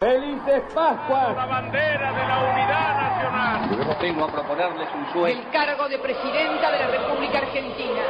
¡Felices 0.00 0.62
Pascuas! 0.72 1.34
La 1.34 1.46
bandera 1.46 2.12
de 2.12 2.28
la 2.28 2.38
unidad 2.38 3.00
nacional. 3.02 3.70
Yo 3.76 3.98
vengo 4.00 4.24
a 4.26 4.30
proponerles 4.30 4.88
un 4.94 5.12
sueño. 5.12 5.40
El 5.40 5.50
cargo 5.50 5.88
de 5.88 5.98
presidenta 5.98 6.70
de 6.70 6.78
la 6.78 6.86
República 6.86 7.38
Argentina. 7.38 8.02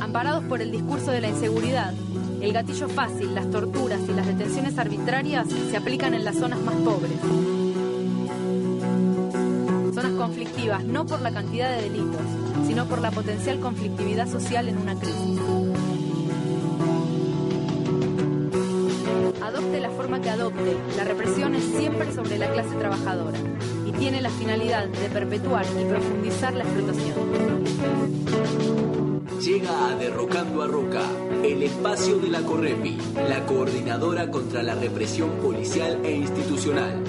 Amparados 0.00 0.44
por 0.44 0.62
el 0.62 0.70
discurso 0.70 1.10
de 1.10 1.20
la 1.20 1.26
inseguridad, 1.26 1.92
el 2.40 2.52
gatillo 2.52 2.88
fácil, 2.88 3.34
las 3.34 3.50
torturas 3.50 3.98
y 4.08 4.12
las 4.12 4.28
detenciones 4.28 4.78
arbitrarias 4.78 5.48
se 5.48 5.76
aplican 5.76 6.14
en 6.14 6.24
las 6.24 6.36
zonas 6.36 6.60
más 6.60 6.76
pobres. 6.76 7.55
No 10.86 11.04
por 11.06 11.20
la 11.20 11.30
cantidad 11.30 11.70
de 11.76 11.82
delitos, 11.82 12.22
sino 12.66 12.86
por 12.86 13.00
la 13.00 13.10
potencial 13.10 13.60
conflictividad 13.60 14.28
social 14.28 14.68
en 14.68 14.78
una 14.78 14.94
crisis. 14.98 15.40
Adopte 19.42 19.80
la 19.80 19.90
forma 19.90 20.20
que 20.20 20.30
adopte, 20.30 20.76
la 20.96 21.04
represión 21.04 21.54
es 21.54 21.64
siempre 21.64 22.12
sobre 22.12 22.38
la 22.38 22.50
clase 22.50 22.74
trabajadora 22.76 23.38
y 23.86 23.92
tiene 23.92 24.20
la 24.20 24.30
finalidad 24.30 24.86
de 24.86 25.08
perpetuar 25.08 25.66
y 25.80 25.84
profundizar 25.84 26.54
la 26.54 26.64
explotación. 26.64 27.14
Llega 29.40 29.88
a 29.88 29.94
Derrocando 29.96 30.62
a 30.62 30.66
Roca, 30.66 31.02
el 31.44 31.62
espacio 31.62 32.18
de 32.18 32.28
la 32.28 32.40
Correpi, 32.40 32.96
la 33.28 33.44
coordinadora 33.46 34.30
contra 34.30 34.62
la 34.62 34.74
represión 34.74 35.30
policial 35.42 36.00
e 36.04 36.16
institucional. 36.16 37.04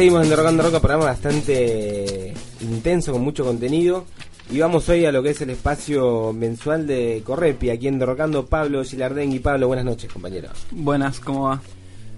Seguimos 0.00 0.22
en 0.22 0.30
Derrocando 0.30 0.62
Roca, 0.62 0.80
programa 0.80 1.04
bastante 1.04 2.32
intenso, 2.62 3.12
con 3.12 3.20
mucho 3.20 3.44
contenido. 3.44 4.06
Y 4.50 4.58
vamos 4.58 4.88
hoy 4.88 5.04
a 5.04 5.12
lo 5.12 5.22
que 5.22 5.28
es 5.28 5.42
el 5.42 5.50
espacio 5.50 6.32
mensual 6.32 6.86
de 6.86 7.20
Correpi, 7.22 7.68
aquí 7.68 7.86
en 7.86 7.98
Derrocando 7.98 8.46
Pablo 8.46 8.82
Gilardén. 8.82 9.30
Y 9.30 9.40
Pablo, 9.40 9.66
buenas 9.66 9.84
noches, 9.84 10.10
compañero. 10.10 10.48
Buenas, 10.70 11.20
¿cómo 11.20 11.48
va? 11.48 11.60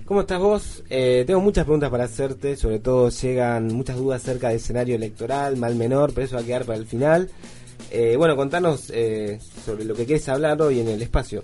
¿Cómo 0.05 0.21
estás 0.21 0.39
vos? 0.39 0.85
Eh, 0.91 1.25
tengo 1.27 1.41
muchas 1.41 1.65
preguntas 1.65 1.91
para 1.91 2.05
hacerte, 2.05 2.55
sobre 2.55 2.79
todo 2.79 3.09
llegan 3.09 3.67
muchas 3.75 3.97
dudas 3.97 4.23
acerca 4.23 4.51
del 4.51 4.59
escenario 4.59 4.95
electoral, 4.95 5.57
mal 5.57 5.75
menor, 5.75 6.13
pero 6.15 6.27
eso 6.27 6.37
va 6.37 6.43
a 6.43 6.45
quedar 6.45 6.65
para 6.65 6.79
el 6.79 6.87
final. 6.87 7.31
Eh, 7.91 8.15
bueno, 8.17 8.37
contanos 8.37 8.93
eh, 8.95 9.41
sobre 9.67 9.85
lo 9.85 9.97
que 9.97 10.07
quieres 10.07 10.29
hablar 10.29 10.63
hoy 10.63 10.79
en 10.79 10.87
el 10.87 11.03
espacio. 11.03 11.43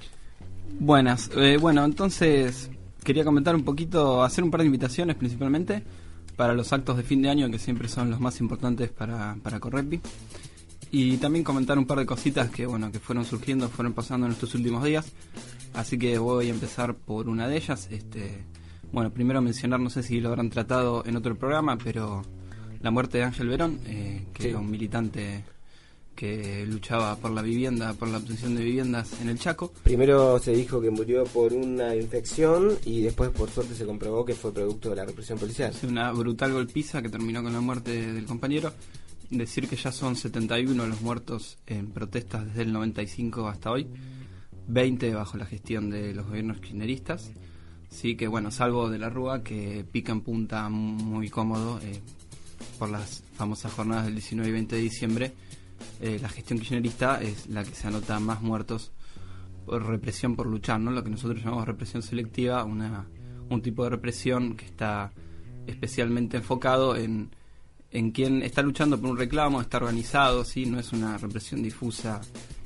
Buenas, 0.78 1.32
eh, 1.36 1.56
bueno, 1.60 1.84
entonces 1.84 2.70
quería 3.02 3.24
comentar 3.24 3.56
un 3.56 3.64
poquito, 3.64 4.22
hacer 4.22 4.44
un 4.44 4.52
par 4.52 4.60
de 4.60 4.66
invitaciones 4.66 5.16
principalmente 5.16 5.82
para 6.38 6.54
los 6.54 6.72
actos 6.72 6.96
de 6.96 7.02
fin 7.02 7.20
de 7.20 7.28
año 7.30 7.50
que 7.50 7.58
siempre 7.58 7.88
son 7.88 8.10
los 8.10 8.20
más 8.20 8.40
importantes 8.40 8.90
para, 8.90 9.36
para 9.42 9.58
Correpi. 9.60 10.00
Y 10.92 11.16
también 11.18 11.44
comentar 11.44 11.76
un 11.78 11.84
par 11.84 11.98
de 11.98 12.06
cositas 12.06 12.48
que 12.48 12.64
bueno 12.64 12.90
que 12.92 13.00
fueron 13.00 13.24
surgiendo, 13.24 13.68
fueron 13.68 13.92
pasando 13.92 14.24
en 14.26 14.32
estos 14.32 14.54
últimos 14.54 14.84
días. 14.84 15.12
Así 15.74 15.98
que 15.98 16.16
voy 16.16 16.46
a 16.46 16.50
empezar 16.50 16.94
por 16.94 17.28
una 17.28 17.48
de 17.48 17.56
ellas. 17.56 17.88
Este, 17.90 18.44
bueno, 18.92 19.10
primero 19.12 19.42
mencionar, 19.42 19.80
no 19.80 19.90
sé 19.90 20.02
si 20.04 20.20
lo 20.20 20.28
habrán 20.30 20.48
tratado 20.48 21.02
en 21.04 21.16
otro 21.16 21.36
programa, 21.36 21.76
pero 21.76 22.22
la 22.80 22.90
muerte 22.92 23.18
de 23.18 23.24
Ángel 23.24 23.48
Verón, 23.48 23.80
eh, 23.86 24.24
que 24.32 24.44
Sí. 24.44 24.48
era 24.50 24.58
un 24.60 24.70
militante 24.70 25.44
que 26.18 26.66
luchaba 26.66 27.14
por 27.14 27.30
la 27.30 27.42
vivienda, 27.42 27.92
por 27.92 28.08
la 28.08 28.18
obtención 28.18 28.56
de 28.56 28.64
viviendas 28.64 29.20
en 29.20 29.28
el 29.28 29.38
Chaco. 29.38 29.72
Primero 29.84 30.40
se 30.40 30.50
dijo 30.50 30.80
que 30.80 30.90
murió 30.90 31.22
por 31.22 31.52
una 31.52 31.94
infección 31.94 32.76
y 32.84 33.02
después 33.02 33.30
por 33.30 33.48
suerte 33.48 33.76
se 33.76 33.86
comprobó 33.86 34.24
que 34.24 34.34
fue 34.34 34.52
producto 34.52 34.90
de 34.90 34.96
la 34.96 35.04
represión 35.04 35.38
policial. 35.38 35.72
Una 35.88 36.10
brutal 36.10 36.52
golpiza 36.52 37.02
que 37.02 37.08
terminó 37.08 37.40
con 37.40 37.52
la 37.52 37.60
muerte 37.60 38.12
del 38.12 38.26
compañero. 38.26 38.72
Decir 39.30 39.68
que 39.68 39.76
ya 39.76 39.92
son 39.92 40.16
71 40.16 40.88
los 40.88 41.00
muertos 41.02 41.56
en 41.68 41.92
protestas 41.92 42.46
desde 42.46 42.62
el 42.62 42.72
95 42.72 43.46
hasta 43.46 43.70
hoy, 43.70 43.86
20 44.66 45.14
bajo 45.14 45.36
la 45.36 45.46
gestión 45.46 45.88
de 45.88 46.14
los 46.14 46.26
gobiernos 46.26 46.58
kirchneristas. 46.58 47.30
Sí, 47.90 48.16
que 48.16 48.26
bueno, 48.26 48.50
salvo 48.50 48.90
de 48.90 48.98
la 48.98 49.08
Rúa, 49.08 49.44
que 49.44 49.84
pica 49.88 50.10
en 50.10 50.22
punta 50.22 50.68
muy 50.68 51.28
cómodo 51.28 51.78
eh, 51.80 52.00
por 52.76 52.90
las 52.90 53.22
famosas 53.34 53.72
jornadas 53.72 54.06
del 54.06 54.14
19 54.14 54.48
y 54.48 54.52
20 54.52 54.74
de 54.74 54.82
diciembre, 54.82 55.32
eh, 56.00 56.18
la 56.20 56.28
gestión 56.28 56.58
kirchnerista 56.58 57.20
es 57.20 57.48
la 57.48 57.64
que 57.64 57.74
se 57.74 57.86
anota 57.86 58.18
más 58.20 58.40
muertos 58.42 58.92
por 59.66 59.86
represión 59.86 60.34
por 60.36 60.46
luchar, 60.46 60.80
¿no? 60.80 60.90
Lo 60.90 61.04
que 61.04 61.10
nosotros 61.10 61.42
llamamos 61.42 61.66
represión 61.66 62.02
selectiva, 62.02 62.64
una, 62.64 63.06
un 63.50 63.60
tipo 63.62 63.84
de 63.84 63.90
represión 63.90 64.56
que 64.56 64.64
está 64.64 65.12
especialmente 65.66 66.38
enfocado 66.38 66.96
en, 66.96 67.30
en 67.90 68.10
quien 68.10 68.42
está 68.42 68.62
luchando 68.62 69.00
por 69.00 69.10
un 69.10 69.18
reclamo, 69.18 69.60
está 69.60 69.78
organizado, 69.78 70.44
¿sí? 70.44 70.66
No 70.66 70.78
es 70.78 70.92
una 70.92 71.18
represión 71.18 71.62
difusa 71.62 72.20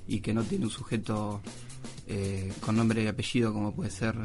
y 0.06 0.20
que 0.20 0.34
no 0.34 0.44
tiene 0.44 0.64
un 0.64 0.70
sujeto 0.70 1.40
eh, 2.06 2.52
con 2.60 2.76
nombre 2.76 3.02
y 3.02 3.06
apellido 3.06 3.52
como 3.52 3.74
puede 3.74 3.90
ser 3.90 4.16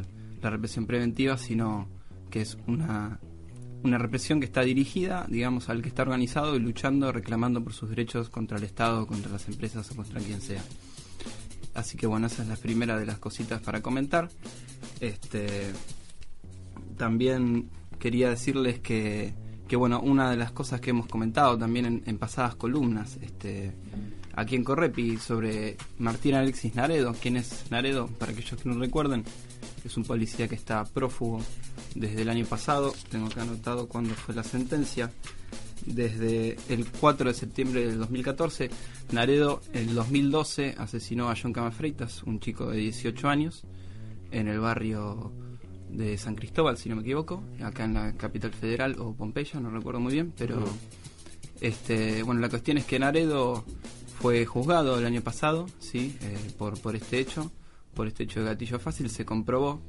la 0.42 0.50
represión 0.50 0.86
preventiva, 0.86 1.38
sino 1.38 1.88
que 2.30 2.42
es 2.42 2.58
una, 2.68 3.20
una 3.84 3.98
represión 3.98 4.40
que 4.40 4.46
está 4.46 4.62
dirigida, 4.62 5.26
digamos, 5.30 5.70
al 5.70 5.82
que 5.82 5.90
está 5.90 6.02
organizado 6.02 6.56
y 6.56 6.60
luchando, 6.60 7.12
reclamando 7.12 7.64
por 7.64 7.74
sus 7.74 7.90
derechos 7.90 8.30
contra 8.30 8.58
el 8.58 8.64
Estado, 8.64 9.06
contra 9.08 9.32
las 9.32 9.48
empresas 9.48 9.90
o 9.92 9.96
contra 9.96 10.20
quien 10.20 10.42
sea. 10.42 10.64
Así 11.74 11.96
que 11.98 12.08
bueno, 12.08 12.28
esa 12.28 12.42
es 12.42 12.50
la 12.50 12.56
primera 12.56 12.98
de 12.98 13.06
las 13.06 13.20
cositas 13.20 13.62
para 13.62 13.82
comentar. 13.82 14.30
Este, 15.00 15.72
también 16.98 17.70
quería 18.00 18.30
decirles 18.30 18.80
que, 18.80 19.34
que 19.68 19.76
bueno, 19.76 20.00
una 20.02 20.32
de 20.32 20.38
las 20.38 20.52
cosas 20.52 20.82
que 20.82 20.90
hemos 20.90 21.08
comentado 21.08 21.58
también 21.58 21.86
en, 21.86 22.04
en 22.06 22.18
pasadas 22.18 22.56
columnas, 22.56 23.18
este, 23.22 23.74
aquí 24.34 24.56
en 24.56 24.64
Correpi, 24.64 25.18
sobre 25.18 25.78
Martín 26.00 26.36
Alexis 26.36 26.74
Naredo. 26.76 27.14
¿Quién 27.22 27.38
es 27.38 27.66
Naredo? 27.70 28.08
Para 28.08 28.32
aquellos 28.32 28.60
que 28.60 28.70
no 28.70 28.80
recuerden, 28.80 29.24
es 29.88 29.98
un 29.98 30.04
policía 30.04 30.48
que 30.48 30.56
está 30.56 30.84
prófugo 30.86 31.42
desde 31.96 32.22
el 32.22 32.30
año 32.30 32.46
pasado. 32.46 32.94
Tengo 33.10 33.30
que 33.30 33.40
anotado 33.40 33.88
cuándo 33.88 34.14
fue 34.14 34.36
la 34.36 34.44
sentencia. 34.44 35.12
Desde 35.86 36.58
el 36.68 36.86
4 36.86 37.30
de 37.30 37.34
septiembre 37.34 37.88
del 37.88 37.98
2014, 38.00 38.70
Naredo 39.12 39.62
en 39.74 39.90
el 39.90 39.96
2012 39.96 40.76
asesinó 40.78 41.30
a 41.30 41.36
John 41.42 41.54
Camafreitas, 41.54 42.24
un 42.24 42.40
chico 42.40 42.70
de 42.70 42.80
18 42.80 43.30
años, 43.30 43.64
en 44.32 44.50
el 44.50 44.60
barrio 44.60 45.32
de 45.90 46.18
San 46.18 46.36
Cristóbal, 46.36 46.78
si 46.78 46.90
no 46.90 46.98
me 46.98 47.04
equivoco, 47.04 47.42
acá 47.64 47.86
en 47.86 47.94
la 47.94 48.14
capital 48.14 48.52
federal 48.52 48.98
o 49.00 49.14
Pompeya, 49.14 49.62
no 49.62 49.70
recuerdo 49.70 50.02
muy 50.02 50.12
bien, 50.12 50.34
pero 50.38 50.66
este, 51.62 52.22
bueno, 52.24 52.42
la 52.42 52.50
cuestión 52.50 52.78
es 52.78 52.84
que 52.86 53.00
Naredo 53.00 53.64
fue 54.20 54.46
juzgado 54.46 55.00
el 55.00 55.06
año 55.06 55.22
pasado, 55.22 55.68
sí, 55.80 56.18
eh, 56.22 56.38
por 56.58 56.78
por 56.82 56.98
este 56.98 57.20
hecho, 57.20 57.50
por 57.98 58.06
este 58.06 58.26
hecho 58.26 58.42
de 58.42 58.46
gatillo 58.46 58.78
fácil, 58.78 59.10
se 59.10 59.26
comprobó 59.26 59.82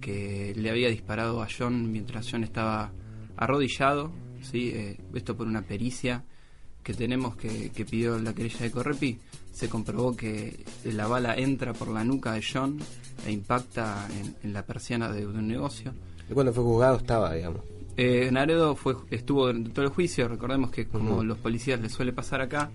que 0.00 0.52
le 0.56 0.70
había 0.70 0.88
disparado 0.88 1.40
a 1.40 1.46
John 1.46 1.92
mientras 1.92 2.28
John 2.28 2.42
estaba 2.42 2.90
arrodillado, 3.36 4.10
sí, 4.42 4.72
eh, 4.74 4.98
esto 5.14 5.36
por 5.36 5.46
una 5.46 5.62
pericia 5.62 6.24
que 6.82 6.94
tenemos 6.94 7.36
que, 7.36 7.70
que 7.70 7.84
pidió 7.84 8.18
la 8.18 8.34
querella 8.34 8.58
de 8.58 8.70
Correpi, 8.72 9.18
se 9.52 9.68
comprobó 9.68 10.16
que 10.16 10.64
la 10.82 11.06
bala 11.06 11.36
entra 11.36 11.72
por 11.74 11.88
la 11.88 12.02
nuca 12.02 12.32
de 12.32 12.42
John 12.42 12.76
e 13.24 13.30
impacta 13.30 14.08
en, 14.10 14.34
en 14.42 14.52
la 14.52 14.66
persiana 14.66 15.12
de, 15.12 15.20
de 15.20 15.26
un 15.26 15.46
negocio. 15.46 15.94
Y 16.28 16.34
cuando 16.34 16.52
fue 16.52 16.64
juzgado 16.64 16.96
estaba, 16.96 17.34
digamos. 17.34 17.62
Eh, 17.96 18.30
Naredo 18.32 18.74
fue, 18.74 18.96
estuvo 19.10 19.46
durante 19.46 19.70
todo 19.70 19.84
el 19.84 19.92
juicio, 19.92 20.26
recordemos 20.26 20.72
que 20.72 20.88
como 20.88 21.22
los 21.22 21.38
policías 21.38 21.80
les 21.80 21.92
suele 21.92 22.12
pasar 22.12 22.40
acá, 22.40 22.72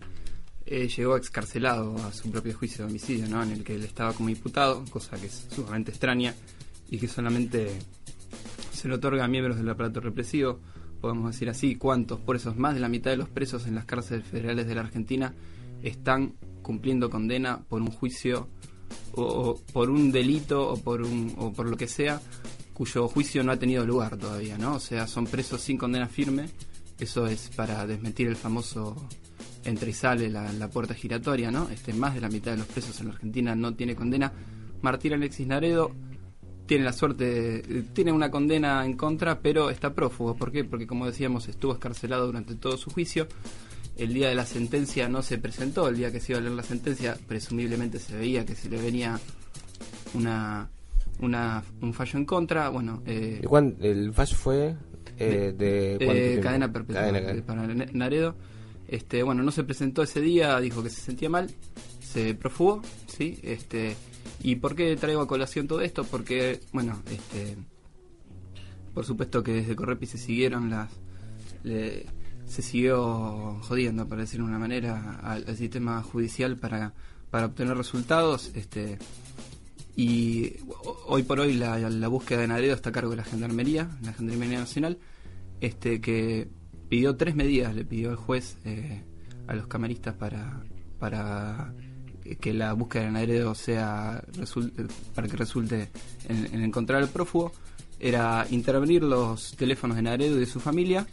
eh, 0.65 0.87
llegó 0.87 1.17
excarcelado 1.17 1.95
a 1.97 2.11
su 2.11 2.29
propio 2.31 2.53
juicio 2.53 2.85
de 2.85 2.91
homicidio, 2.91 3.27
¿no? 3.27 3.41
en 3.43 3.51
el 3.51 3.63
que 3.63 3.75
él 3.75 3.83
estaba 3.83 4.13
como 4.13 4.29
imputado, 4.29 4.83
cosa 4.89 5.17
que 5.17 5.27
es 5.27 5.47
sumamente 5.53 5.91
extraña 5.91 6.35
y 6.89 6.97
que 6.97 7.07
solamente 7.07 7.79
se 8.71 8.87
le 8.87 8.95
otorga 8.95 9.25
a 9.25 9.27
miembros 9.27 9.57
del 9.57 9.69
aparato 9.69 9.99
represivo, 9.99 10.59
podemos 11.01 11.31
decir 11.31 11.49
así, 11.49 11.75
cuántos, 11.75 12.19
por 12.19 12.35
eso 12.35 12.53
más 12.55 12.73
de 12.73 12.79
la 12.79 12.89
mitad 12.89 13.11
de 13.11 13.17
los 13.17 13.29
presos 13.29 13.67
en 13.67 13.75
las 13.75 13.85
cárceles 13.85 14.25
federales 14.25 14.67
de 14.67 14.75
la 14.75 14.81
Argentina 14.81 15.33
están 15.81 16.35
cumpliendo 16.61 17.09
condena 17.09 17.63
por 17.67 17.81
un 17.81 17.91
juicio 17.91 18.47
o, 19.13 19.59
por 19.73 19.89
un 19.89 20.11
delito 20.11 20.69
o 20.69 20.77
por, 20.77 21.01
un, 21.01 21.33
o 21.37 21.51
por 21.51 21.67
lo 21.67 21.77
que 21.77 21.87
sea, 21.87 22.21
cuyo 22.73 23.07
juicio 23.07 23.43
no 23.43 23.51
ha 23.51 23.57
tenido 23.57 23.85
lugar 23.85 24.17
todavía, 24.17 24.57
¿no? 24.57 24.75
O 24.75 24.79
sea, 24.79 25.07
son 25.07 25.25
presos 25.25 25.61
sin 25.61 25.77
condena 25.77 26.07
firme. 26.07 26.49
Eso 26.99 27.27
es 27.27 27.49
para 27.55 27.85
desmentir 27.85 28.27
el 28.27 28.35
famoso 28.35 28.95
entre 29.63 29.91
y 29.91 29.93
sale 29.93 30.29
la, 30.29 30.67
puerta 30.69 30.93
giratoria, 30.93 31.51
¿no? 31.51 31.69
Este, 31.69 31.93
más 31.93 32.15
de 32.15 32.21
la 32.21 32.29
mitad 32.29 32.51
de 32.51 32.57
los 32.57 32.67
presos 32.67 32.99
en 32.99 33.07
la 33.07 33.13
Argentina 33.13 33.55
no 33.55 33.73
tiene 33.73 33.95
condena. 33.95 34.31
Martín 34.81 35.13
Alexis 35.13 35.47
Naredo 35.47 35.91
tiene 36.65 36.83
la 36.83 36.93
suerte, 36.93 37.83
tiene 37.93 38.11
una 38.11 38.29
condena 38.29 38.85
en 38.85 38.95
contra, 38.95 39.39
pero 39.39 39.69
está 39.69 39.93
prófugo. 39.93 40.35
¿Por 40.35 40.51
qué? 40.51 40.63
Porque 40.63 40.87
como 40.87 41.05
decíamos, 41.05 41.47
estuvo 41.47 41.73
escarcelado 41.73 42.27
durante 42.27 42.55
todo 42.55 42.77
su 42.77 42.91
juicio. 42.91 43.27
El 43.97 44.13
día 44.13 44.29
de 44.29 44.35
la 44.35 44.45
sentencia 44.45 45.09
no 45.09 45.21
se 45.21 45.37
presentó, 45.39 45.89
el 45.89 45.97
día 45.97 46.11
que 46.11 46.21
se 46.21 46.31
iba 46.31 46.39
a 46.39 46.41
leer 46.41 46.55
la 46.55 46.63
sentencia, 46.63 47.17
presumiblemente 47.27 47.99
se 47.99 48.15
veía 48.15 48.45
que 48.45 48.55
se 48.55 48.69
le 48.69 48.81
venía 48.81 49.19
una, 50.13 50.69
una 51.19 51.63
un 51.81 51.93
fallo 51.93 52.19
en 52.19 52.25
contra. 52.25 52.69
Bueno, 52.69 53.01
eh, 53.05 53.41
el 53.81 54.13
fallo 54.13 54.35
fue 54.37 54.75
eh, 55.17 55.53
de, 55.57 55.97
eh, 55.99 56.39
cadena 56.39 56.71
perpetua 56.71 57.11
para 57.45 57.67
Naredo. 57.91 58.35
Este, 58.89 59.21
bueno, 59.21 59.43
no 59.43 59.51
se 59.51 59.63
presentó 59.63 60.01
ese 60.01 60.19
día, 60.19 60.59
dijo 60.59 60.81
que 60.81 60.89
se 60.89 61.01
sentía 61.01 61.29
mal, 61.29 61.51
se 62.01 62.33
profugó, 62.33 62.81
¿sí? 63.05 63.39
Este, 63.43 63.95
¿Y 64.41 64.55
por 64.55 64.75
qué 64.75 64.95
traigo 64.95 65.21
a 65.21 65.27
colación 65.27 65.67
todo 65.67 65.81
esto? 65.81 66.03
Porque, 66.05 66.61
bueno, 66.71 67.01
este, 67.11 67.55
por 68.93 69.05
supuesto 69.05 69.43
que 69.43 69.53
desde 69.53 69.75
Correpi 69.75 70.07
se 70.07 70.17
siguieron 70.17 70.71
las... 70.71 70.89
se 71.63 72.61
siguió 72.63 73.59
jodiendo, 73.61 74.07
para 74.07 74.21
decirlo 74.21 74.47
de 74.47 74.51
una 74.51 74.59
manera, 74.59 75.19
al, 75.21 75.55
sistema 75.55 76.01
judicial 76.01 76.57
para, 76.57 76.93
para 77.29 77.45
obtener 77.45 77.77
resultados. 77.77 78.49
Este, 78.55 78.97
y 79.95 80.55
hoy 81.05 81.23
por 81.23 81.41
hoy 81.41 81.53
la, 81.53 81.77
la 81.77 82.07
búsqueda 82.07 82.39
de 82.39 82.47
Naredo 82.47 82.73
está 82.73 82.89
a 82.89 82.93
cargo 82.93 83.11
de 83.11 83.17
la 83.17 83.23
Gendarmería, 83.23 83.87
la 84.01 84.13
Gendarmería 84.13 84.57
Nacional, 84.57 84.97
este, 85.61 86.01
que 86.01 86.47
pidió 86.89 87.15
tres 87.15 87.35
medidas, 87.35 87.75
le 87.75 87.85
pidió 87.85 88.09
el 88.09 88.15
juez 88.17 88.57
eh, 88.65 89.03
a 89.47 89.53
los 89.53 89.67
camaristas 89.67 90.15
para, 90.15 90.61
para 90.99 91.73
que 92.39 92.53
la 92.53 92.73
búsqueda 92.73 93.03
de 93.05 93.11
Naredo 93.11 93.55
sea 93.55 94.23
para 95.15 95.27
que 95.27 95.37
resulte 95.37 95.89
en, 96.27 96.61
encontrar 96.61 97.01
al 97.01 97.09
prófugo 97.09 97.51
era 97.99 98.45
intervenir 98.49 99.03
los 99.03 99.55
teléfonos 99.55 99.97
de 99.97 100.03
Naredo 100.03 100.37
y 100.37 100.39
de 100.39 100.45
su 100.45 100.61
familia, 100.61 101.05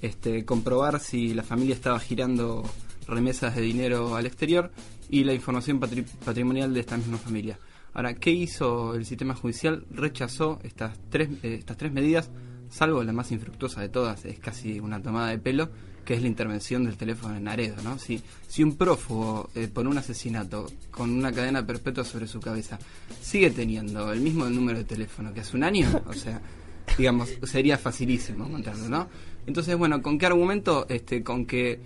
este, 0.00 0.44
comprobar 0.44 1.00
si 1.00 1.34
la 1.34 1.42
familia 1.42 1.74
estaba 1.74 1.98
girando 1.98 2.62
remesas 3.08 3.56
de 3.56 3.62
dinero 3.62 4.14
al 4.14 4.26
exterior 4.26 4.70
y 5.08 5.24
la 5.24 5.34
información 5.34 5.80
patrimonial 5.80 6.72
de 6.72 6.80
esta 6.80 6.96
misma 6.96 7.18
familia. 7.18 7.58
Ahora, 7.92 8.14
¿qué 8.14 8.30
hizo 8.30 8.94
el 8.94 9.04
sistema 9.04 9.34
judicial? 9.34 9.84
Rechazó 9.90 10.60
estas 10.62 10.96
tres, 11.10 11.30
eh, 11.42 11.56
estas 11.58 11.76
tres 11.76 11.92
medidas 11.92 12.30
salvo 12.70 13.02
la 13.02 13.12
más 13.12 13.32
infructuosa 13.32 13.80
de 13.80 13.88
todas, 13.88 14.24
es 14.24 14.38
casi 14.38 14.80
una 14.80 15.02
tomada 15.02 15.28
de 15.28 15.38
pelo, 15.38 15.68
que 16.04 16.14
es 16.14 16.22
la 16.22 16.28
intervención 16.28 16.84
del 16.84 16.96
teléfono 16.96 17.34
de 17.34 17.40
Naredo, 17.40 17.82
¿no? 17.82 17.98
Si, 17.98 18.22
si 18.48 18.62
un 18.62 18.76
prófugo 18.76 19.50
eh, 19.54 19.68
por 19.72 19.86
un 19.86 19.98
asesinato 19.98 20.66
con 20.90 21.10
una 21.10 21.32
cadena 21.32 21.66
perpetua 21.66 22.04
sobre 22.04 22.26
su 22.26 22.40
cabeza 22.40 22.78
sigue 23.20 23.50
teniendo 23.50 24.12
el 24.12 24.20
mismo 24.20 24.46
número 24.46 24.78
de 24.78 24.84
teléfono 24.84 25.34
que 25.34 25.40
hace 25.40 25.56
un 25.56 25.64
año, 25.64 25.88
o 26.06 26.12
sea, 26.12 26.40
digamos, 26.98 27.30
sería 27.42 27.76
facilísimo 27.76 28.48
contarlo, 28.48 28.88
¿no? 28.88 29.08
Entonces, 29.46 29.76
bueno, 29.76 30.02
¿con 30.02 30.18
qué 30.18 30.26
argumento? 30.26 30.86
Este, 30.88 31.22
con 31.22 31.46
que 31.46 31.80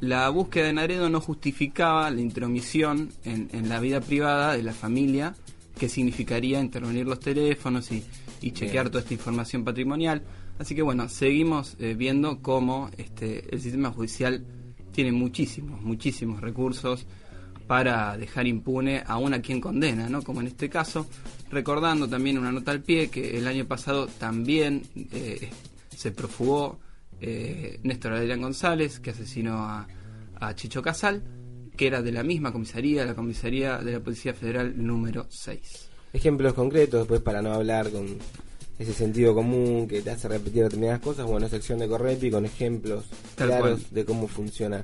la, 0.00 0.28
búsqueda 0.30 0.66
de 0.66 0.72
Naredo 0.72 1.10
no 1.10 1.20
justificaba 1.20 2.10
la 2.10 2.20
intromisión 2.20 3.10
en, 3.24 3.48
en 3.52 3.68
la 3.68 3.80
vida 3.80 4.00
privada 4.00 4.56
de 4.56 4.62
la 4.62 4.72
familia, 4.72 5.34
que 5.78 5.88
significaría 5.88 6.60
intervenir 6.60 7.06
los 7.06 7.20
teléfonos 7.20 7.90
y 7.92 8.02
y 8.44 8.52
chequear 8.52 8.90
toda 8.90 9.00
esta 9.00 9.14
información 9.14 9.64
patrimonial. 9.64 10.22
Así 10.58 10.74
que 10.74 10.82
bueno, 10.82 11.08
seguimos 11.08 11.76
eh, 11.78 11.94
viendo 11.94 12.42
cómo 12.42 12.90
este, 12.98 13.54
el 13.54 13.60
sistema 13.60 13.90
judicial 13.90 14.44
tiene 14.92 15.12
muchísimos, 15.12 15.80
muchísimos 15.80 16.42
recursos 16.42 17.06
para 17.66 18.18
dejar 18.18 18.46
impune 18.46 19.02
aún 19.06 19.32
a 19.32 19.40
quien 19.40 19.62
condena, 19.62 20.10
¿no? 20.10 20.20
Como 20.20 20.42
en 20.42 20.48
este 20.48 20.68
caso, 20.68 21.06
recordando 21.50 22.06
también 22.06 22.36
una 22.36 22.52
nota 22.52 22.70
al 22.70 22.82
pie 22.82 23.08
que 23.08 23.38
el 23.38 23.48
año 23.48 23.64
pasado 23.64 24.06
también 24.06 24.82
eh, 24.94 25.48
se 25.88 26.10
profugó 26.12 26.78
eh, 27.22 27.80
Néstor 27.82 28.12
Adrián 28.12 28.42
González, 28.42 29.00
que 29.00 29.10
asesinó 29.10 29.64
a, 29.64 29.88
a 30.38 30.54
Chicho 30.54 30.82
Casal, 30.82 31.22
que 31.76 31.86
era 31.86 32.02
de 32.02 32.12
la 32.12 32.22
misma 32.22 32.52
comisaría, 32.52 33.04
la 33.04 33.14
comisaría 33.14 33.78
de 33.78 33.92
la 33.92 34.00
Policía 34.00 34.34
Federal 34.34 34.74
número 34.76 35.26
6 35.28 35.90
ejemplos 36.14 36.54
concretos, 36.54 37.00
después 37.00 37.20
para 37.20 37.42
no 37.42 37.52
hablar 37.52 37.90
con 37.90 38.06
ese 38.78 38.92
sentido 38.92 39.34
común 39.34 39.86
que 39.86 40.00
te 40.00 40.10
hace 40.10 40.28
repetir 40.28 40.62
determinadas 40.62 41.00
cosas, 41.00 41.26
bueno, 41.26 41.48
sección 41.48 41.80
de 41.80 41.88
Correpi 41.88 42.30
con 42.30 42.44
ejemplos 42.44 43.04
claros 43.34 43.92
de 43.92 44.04
cómo 44.04 44.26
funciona 44.28 44.82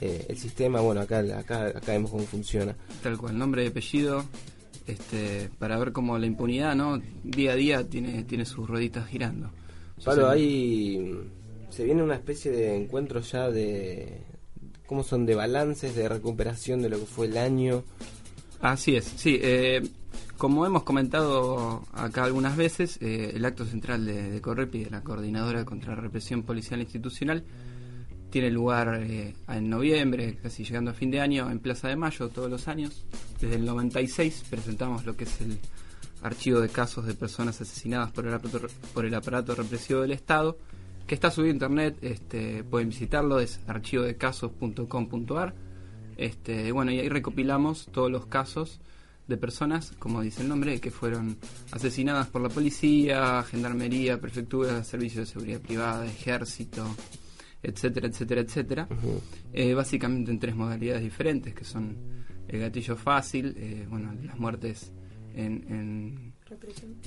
eh, 0.00 0.26
el 0.28 0.38
sistema, 0.38 0.80
bueno, 0.80 1.00
acá, 1.00 1.18
acá, 1.36 1.66
acá 1.66 1.92
vemos 1.92 2.10
cómo 2.10 2.24
funciona. 2.24 2.74
Tal 3.02 3.18
cual, 3.18 3.36
nombre 3.36 3.64
y 3.64 3.66
apellido, 3.66 4.24
este, 4.86 5.50
para 5.58 5.76
ver 5.78 5.92
cómo 5.92 6.16
la 6.18 6.26
impunidad, 6.26 6.74
¿no? 6.74 7.02
Día 7.22 7.52
a 7.52 7.56
día 7.56 7.86
tiene, 7.86 8.22
tiene 8.24 8.46
sus 8.46 8.68
rueditas 8.68 9.06
girando. 9.08 9.50
Pablo, 10.02 10.30
ahí 10.30 11.20
se 11.68 11.84
viene 11.84 12.02
una 12.02 12.14
especie 12.14 12.50
de 12.50 12.76
encuentro 12.76 13.20
ya 13.20 13.50
de, 13.50 14.22
¿cómo 14.90 15.04
son? 15.04 15.24
De 15.24 15.36
balances, 15.36 15.94
de 15.94 16.08
recuperación 16.08 16.82
de 16.82 16.88
lo 16.88 16.98
que 16.98 17.06
fue 17.06 17.26
el 17.26 17.38
año. 17.38 17.84
Así 18.60 18.96
es, 18.96 19.04
sí. 19.04 19.38
Eh, 19.40 19.88
como 20.36 20.66
hemos 20.66 20.82
comentado 20.82 21.84
acá 21.92 22.24
algunas 22.24 22.56
veces, 22.56 22.98
eh, 23.00 23.30
el 23.36 23.44
acto 23.44 23.64
central 23.64 24.04
de, 24.04 24.32
de, 24.32 24.40
Correpi, 24.40 24.82
de 24.82 24.90
la 24.90 25.02
Coordinadora 25.02 25.64
contra 25.64 25.94
la 25.94 26.00
Represión 26.00 26.42
Policial 26.42 26.80
Institucional, 26.80 27.44
tiene 28.30 28.50
lugar 28.50 29.00
eh, 29.04 29.36
en 29.46 29.70
noviembre, 29.70 30.36
casi 30.42 30.64
llegando 30.64 30.90
a 30.90 30.94
fin 30.94 31.12
de 31.12 31.20
año, 31.20 31.48
en 31.48 31.60
Plaza 31.60 31.86
de 31.86 31.94
Mayo, 31.94 32.28
todos 32.28 32.50
los 32.50 32.66
años. 32.66 33.06
Desde 33.40 33.54
el 33.54 33.64
96 33.64 34.42
presentamos 34.50 35.06
lo 35.06 35.16
que 35.16 35.22
es 35.22 35.40
el 35.40 35.56
archivo 36.20 36.58
de 36.58 36.68
casos 36.68 37.06
de 37.06 37.14
personas 37.14 37.60
asesinadas 37.60 38.10
por 38.10 38.26
el 38.26 38.34
aparato, 38.34 38.66
por 38.92 39.06
el 39.06 39.14
aparato 39.14 39.54
represivo 39.54 40.00
del 40.00 40.10
Estado, 40.10 40.58
que 41.06 41.14
está 41.14 41.30
subido 41.30 41.50
a 41.50 41.54
internet, 41.54 41.98
este, 42.02 42.64
pueden 42.64 42.88
visitarlo, 42.88 43.40
es 43.40 43.60
archivodecasos.com.ar. 43.66 45.54
Este, 46.16 46.70
bueno, 46.72 46.92
y 46.92 47.00
ahí 47.00 47.08
recopilamos 47.08 47.88
todos 47.92 48.10
los 48.10 48.26
casos 48.26 48.80
de 49.26 49.36
personas, 49.36 49.92
como 49.98 50.20
dice 50.20 50.42
el 50.42 50.48
nombre, 50.48 50.80
que 50.80 50.90
fueron 50.90 51.38
asesinadas 51.70 52.26
por 52.28 52.42
la 52.42 52.48
policía, 52.48 53.42
gendarmería, 53.44 54.20
prefectura, 54.20 54.84
servicios 54.84 55.26
de 55.26 55.32
seguridad 55.32 55.60
privada, 55.60 56.04
ejército, 56.06 56.84
etcétera, 57.62 58.08
etcétera, 58.08 58.40
etcétera. 58.40 58.88
Eh, 59.52 59.72
básicamente 59.74 60.30
en 60.30 60.38
tres 60.38 60.54
modalidades 60.54 61.02
diferentes, 61.02 61.54
que 61.54 61.64
son 61.64 61.96
el 62.48 62.60
gatillo 62.60 62.96
fácil, 62.96 63.54
eh, 63.56 63.86
bueno, 63.88 64.12
las 64.24 64.38
muertes 64.38 64.92
en, 65.34 66.34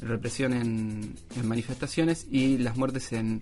represión, 0.02 0.54
en, 0.54 1.16
en, 1.36 1.48
manifestaciones 1.48 2.28
y 2.32 2.58
las 2.58 2.78
muertes 2.78 3.12
en 3.14 3.42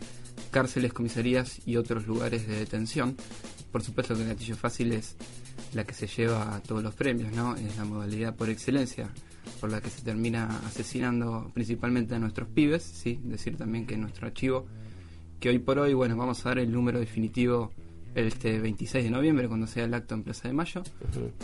cárceles, 0.52 0.94
comisarías 0.94 1.62
y 1.66 1.78
otros 1.78 2.08
lugares 2.08 2.48
de 2.48 2.56
detención. 2.56 3.16
Por 3.72 3.84
supuesto 3.84 4.16
que 4.16 4.22
el 4.22 4.28
gatillo 4.28 4.56
fácil 4.56 4.92
es 4.94 5.16
la 5.74 5.86
que 5.86 5.94
se 5.94 6.08
lleva 6.08 6.56
a 6.56 6.62
todos 6.62 6.84
los 6.84 6.94
premios, 6.94 7.32
¿no? 7.34 7.56
Es 7.56 7.78
la 7.78 7.86
modalidad 7.86 8.36
por 8.36 8.50
excelencia 8.50 9.10
por 9.60 9.72
la 9.72 9.82
que 9.82 9.90
se 9.90 10.02
termina 10.02 10.60
asesinando 10.66 11.52
principalmente 11.54 12.16
a 12.16 12.20
nuestros 12.20 12.48
pibes, 12.50 12.84
sí, 12.84 13.20
decir 13.24 13.58
también 13.58 13.86
que 13.86 13.96
nuestro 13.98 14.28
archivo, 14.28 14.66
que 15.40 15.50
hoy 15.50 15.60
por 15.60 15.80
hoy, 15.80 15.94
bueno, 15.94 16.16
vamos 16.18 16.46
a 16.46 16.50
dar 16.50 16.60
el 16.60 16.72
número 16.72 17.00
definitivo 17.00 17.72
este 18.16 18.60
26 18.60 19.06
de 19.06 19.10
noviembre, 19.10 19.48
cuando 19.48 19.68
sea 19.68 19.86
el 19.86 19.94
acto 19.94 20.16
en 20.16 20.24
Plaza 20.24 20.48
de 20.48 20.54
Mayo, 20.54 20.84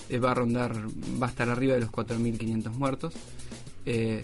eh, 0.09 0.19
va 0.19 0.31
a 0.31 0.33
rondar, 0.33 0.75
va 1.21 1.27
a 1.27 1.29
estar 1.29 1.49
arriba 1.49 1.75
de 1.75 1.81
los 1.81 1.91
4.500 1.91 2.71
muertos. 2.73 3.13
Eh, 3.85 4.23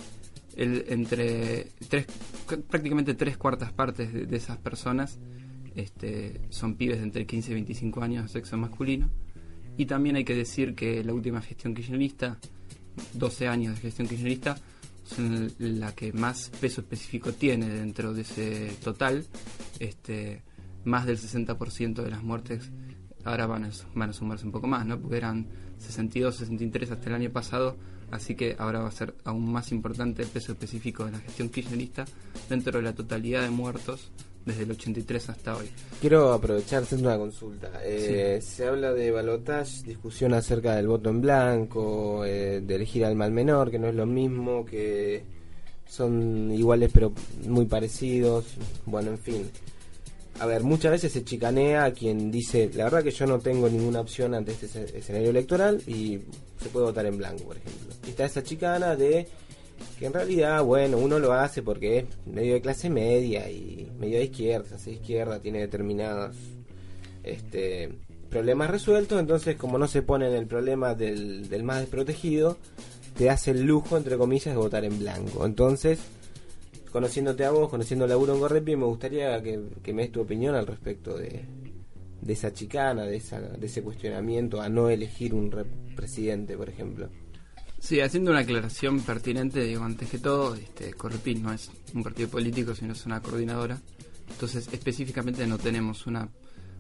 el, 0.56 0.86
entre 0.90 1.68
tres, 1.90 2.06
prácticamente 2.70 3.14
tres 3.14 3.38
cuartas 3.38 3.72
partes 3.72 4.14
de, 4.14 4.36
esas 4.36 4.58
personas 4.58 5.20
este, 5.76 6.42
son 6.50 6.76
pibes 6.76 6.98
de 6.98 7.04
entre 7.04 7.26
15 7.26 7.52
y 7.52 7.54
25 7.56 8.02
años 8.02 8.24
de 8.24 8.30
sexo 8.30 8.58
masculino 8.58 9.10
y 9.78 9.86
también 9.86 10.16
hay 10.16 10.24
que 10.24 10.36
decir 10.36 10.76
que 10.76 11.04
la 11.04 11.14
última 11.14 11.42
gestión 11.42 11.74
kirchnerista, 11.74 12.38
12 13.14 13.48
años 13.48 13.76
de 13.76 13.82
gestión 13.82 14.08
kirchnerista, 14.08 14.58
son 15.04 15.52
la 15.58 15.94
que 15.94 16.14
más 16.14 16.50
peso 16.62 16.82
específico 16.82 17.34
tiene 17.34 17.68
dentro 17.70 18.14
de 18.14 18.22
ese 18.22 18.72
total. 18.84 19.26
Este, 19.80 20.44
más 20.86 21.06
del 21.06 21.18
60% 21.18 22.04
de 22.04 22.10
las 22.10 22.24
muertes 22.24 22.72
ahora 23.24 23.46
van 23.48 23.66
a, 23.66 23.70
van 23.96 24.10
a 24.10 24.14
sumarse 24.14 24.46
un 24.46 24.52
poco 24.52 24.68
más, 24.68 24.86
¿no? 24.86 25.00
Porque 25.00 25.18
eran 25.18 25.48
62, 25.80 26.36
63 26.36 26.92
hasta 26.92 27.10
el 27.10 27.16
año 27.16 27.30
pasado, 27.32 27.76
así 28.12 28.36
que 28.36 28.56
ahora 28.58 28.82
va 28.82 28.90
a 28.90 28.92
ser 28.92 29.14
aún 29.24 29.52
más 29.52 29.72
importante 29.72 30.22
el 30.24 30.30
peso 30.30 30.52
específico 30.54 31.06
de 31.06 31.12
la 31.12 31.20
gestión 31.20 31.50
kirchnerista 31.50 32.06
dentro 32.50 32.78
de 32.78 32.84
la 32.84 32.94
totalidad 32.94 33.42
de 33.44 33.50
muertos 33.50 34.12
desde 34.46 34.64
el 34.64 34.72
83 34.72 35.30
hasta 35.30 35.56
hoy. 35.56 35.68
Quiero 36.02 36.34
aprovechar 36.34 36.84
haciendo 36.84 37.08
una 37.08 37.18
consulta. 37.18 37.70
Eh, 37.84 38.40
Se 38.42 38.68
habla 38.68 38.94
de 38.94 39.12
balotage, 39.12 39.84
discusión 39.84 40.34
acerca 40.34 40.76
del 40.76 40.88
voto 40.88 41.10
en 41.10 41.22
blanco, 41.22 42.26
eh, 42.26 42.62
de 42.62 42.76
elegir 42.76 43.06
al 43.06 43.16
mal 43.16 43.32
menor, 43.32 43.72
que 43.72 43.80
no 43.80 43.88
es 43.88 43.96
lo 43.96 44.06
mismo, 44.06 44.66
que 44.66 45.24
son 45.88 46.52
iguales 46.52 46.92
pero 46.94 47.14
muy 47.48 47.66
parecidos. 47.66 48.46
Bueno, 48.86 49.12
en 49.12 49.18
fin. 49.18 49.50
A 50.44 50.46
ver, 50.46 50.62
muchas 50.64 50.92
veces 50.92 51.14
se 51.14 51.24
chicanea 51.24 51.86
a 51.86 51.92
quien 51.94 52.30
dice, 52.30 52.70
la 52.74 52.84
verdad 52.84 53.02
que 53.02 53.12
yo 53.12 53.26
no 53.26 53.40
tengo 53.40 53.70
ninguna 53.70 54.02
opción 54.02 54.34
ante 54.36 54.52
este 54.52 54.68
esce- 54.68 54.94
escenario 54.94 55.30
electoral 55.30 55.82
y 55.88 56.20
se 56.62 56.68
puede 56.70 56.88
votar 56.88 57.06
en 57.06 57.18
blanco, 57.18 57.46
por 57.46 57.56
ejemplo. 57.56 57.94
Y 58.06 58.10
está 58.10 58.26
esa 58.26 58.44
chicana 58.44 58.98
de 58.98 59.26
que 59.98 60.06
en 60.06 60.12
realidad, 60.12 60.62
bueno, 60.64 60.98
uno 60.98 61.18
lo 61.18 61.32
hace 61.32 61.62
porque 61.62 62.00
es 62.00 62.06
medio 62.26 62.56
de 62.56 62.62
clase 62.62 62.90
media 62.90 63.50
y 63.50 63.90
medio 63.98 64.18
de 64.18 64.26
izquierda, 64.26 64.76
de 64.76 64.92
izquierda, 64.92 65.40
tiene 65.40 65.60
determinados 65.62 66.36
este, 67.24 67.94
problemas 68.30 68.70
resueltos, 68.70 69.22
entonces 69.22 69.56
como 69.56 69.78
no 69.78 69.88
se 69.88 70.02
pone 70.02 70.28
en 70.28 70.34
el 70.36 70.46
problema 70.48 70.94
del, 70.94 71.48
del 71.48 71.64
más 71.64 71.80
desprotegido, 71.80 72.58
te 73.18 73.30
hace 73.30 73.52
el 73.52 73.62
lujo, 73.64 73.96
entre 73.96 74.18
comillas, 74.18 74.54
de 74.54 74.58
votar 74.60 74.84
en 74.84 75.00
blanco. 75.00 75.46
Entonces, 75.46 76.00
conociéndote 76.94 77.44
a 77.44 77.52
vos, 77.52 77.70
conociendo 77.70 78.06
el 78.06 78.12
laburo 78.12 78.36
en 78.36 78.40
Gorrepi, 78.40 78.76
me 78.76 78.86
gustaría 78.86 79.42
que, 79.42 79.58
me 79.92 80.04
des 80.04 80.12
tu 80.12 80.22
opinión 80.22 80.54
al 80.56 80.68
respecto 80.68 81.18
de, 81.18 81.44
esa 82.28 82.54
chicana, 82.54 83.04
de, 83.04 83.18
esa, 83.18 83.42
de 83.42 83.66
ese 83.66 83.82
cuestionamiento 83.82 84.62
a 84.62 84.70
no 84.70 84.90
elegir 84.90 85.34
un 85.34 85.52
re- 85.52 85.66
presidente, 85.96 86.56
por 86.56 86.70
ejemplo. 86.70 87.10
Sí, 87.80 88.00
haciendo 88.00 88.32
una 88.32 88.42
aclaración 88.42 89.02
pertinente, 89.02 89.62
digo, 89.62 89.84
antes 89.84 90.10
que 90.10 90.20
todo, 90.20 90.56
este, 90.56 90.94
Correpín 90.94 91.42
no 91.44 91.52
es 91.52 91.70
un 91.94 92.04
partido 92.04 92.30
político, 92.30 92.74
sino 92.76 92.94
es 92.94 93.06
una 93.06 93.22
coordinadora. 93.22 93.82
Entonces, 94.30 94.70
específicamente 94.72 95.46
no 95.48 95.58
tenemos 95.58 96.08
una 96.08 96.30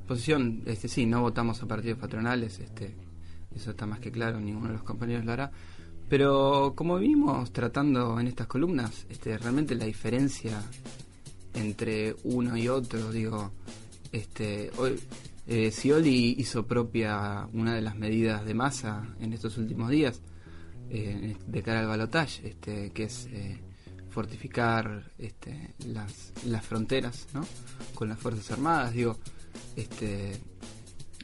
posición, 0.08 0.62
este 0.65 0.88
sí, 0.88 1.05
no 1.05 1.22
votamos 1.22 1.62
a 1.62 1.65
partidos 1.65 1.98
patronales, 2.00 2.60
este, 2.60 2.96
eso 3.53 3.72
está 3.72 3.86
más 3.86 4.00
que 4.00 4.12
claro, 4.12 4.39
ninguno 4.39 4.67
de 4.67 4.74
los 4.75 4.84
compañeros 4.84 5.25
lo 5.25 5.34
hará. 5.34 5.51
Pero 6.13 6.74
como 6.75 7.00
vinimos 7.00 7.51
tratando 7.51 8.20
en 8.20 8.27
estas 8.27 8.46
columnas, 8.46 9.08
este, 9.10 9.36
realmente 9.36 9.74
la 9.74 9.86
diferencia 9.86 10.62
entre 11.55 12.15
uno 12.24 12.55
y 12.55 12.67
otro, 12.67 13.12
digo, 13.12 13.51
este, 14.12 14.70
hoy, 14.77 15.00
eh, 15.48 15.72
Scioli 15.72 16.36
hizo 16.38 16.67
propia 16.67 17.50
una 17.53 17.74
de 17.74 17.82
las 17.82 17.96
medidas 17.96 18.46
de 18.46 18.53
masa 18.53 19.15
en 19.22 19.34
estos 19.34 19.58
últimos 19.58 19.89
días 19.89 20.22
eh, 20.91 21.36
de 21.48 21.63
cara 21.63 21.79
al 21.79 21.88
balotaje, 21.88 22.50
este, 22.50 22.91
que 22.91 23.05
es 23.05 23.25
eh, 23.32 23.60
fortificar 24.12 25.13
este, 25.17 25.74
las, 25.88 26.32
las 26.46 26.63
fronteras 26.63 27.25
¿no? 27.34 27.43
con 27.96 28.08
las 28.08 28.20
Fuerzas 28.20 28.51
Armadas. 28.51 28.93
Digo, 28.93 29.17
este, 29.75 30.39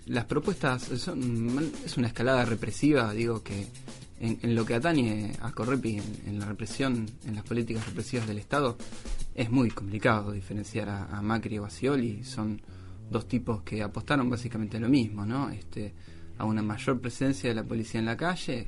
las 0.07 0.25
propuestas 0.25 0.81
son, 0.81 1.71
es 1.85 1.95
una 1.95 2.07
escalada 2.07 2.43
represiva, 2.43 3.13
digo, 3.13 3.43
que 3.43 3.67
en, 4.19 4.55
lo 4.55 4.65
que 4.65 4.75
atañe 4.75 5.31
a 5.41 5.51
Correpi, 5.51 6.01
en, 6.25 6.39
la 6.39 6.45
represión, 6.45 7.05
en 7.25 7.35
las 7.35 7.45
políticas 7.45 7.85
represivas 7.85 8.27
del 8.27 8.37
Estado, 8.37 8.77
es 9.33 9.49
muy 9.49 9.69
complicado 9.71 10.31
diferenciar 10.31 10.89
a, 10.89 11.21
Macri 11.21 11.57
o 11.57 11.65
a 11.65 11.69
Scioli. 11.69 12.23
Son 12.23 12.61
dos 13.09 13.27
tipos 13.27 13.61
que 13.63 13.81
apostaron 13.81 14.29
básicamente 14.29 14.77
a 14.77 14.79
lo 14.81 14.89
mismo, 14.89 15.25
¿no? 15.25 15.49
Este, 15.49 15.93
a 16.37 16.45
una 16.45 16.61
mayor 16.61 16.99
presencia 16.99 17.49
de 17.49 17.55
la 17.55 17.63
policía 17.63 17.99
en 17.99 18.05
la 18.05 18.17
calle 18.17 18.67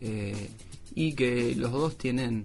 eh, 0.00 0.50
y 0.94 1.14
que 1.14 1.54
los 1.54 1.70
dos 1.70 1.96
tienen 1.96 2.44